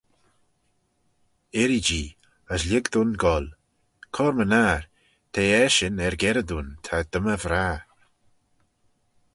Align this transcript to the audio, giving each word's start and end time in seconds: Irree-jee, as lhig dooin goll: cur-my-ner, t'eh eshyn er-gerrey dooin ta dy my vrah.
Irree-jee, 1.61 2.07
as 2.53 2.61
lhig 2.69 2.85
dooin 2.93 3.13
goll: 3.23 3.47
cur-my-ner, 4.15 4.81
t'eh 5.33 5.53
eshyn 5.65 6.03
er-gerrey 6.05 6.47
dooin 6.49 6.69
ta 6.85 6.95
dy 7.11 7.19
my 7.25 7.35
vrah. 7.43 7.79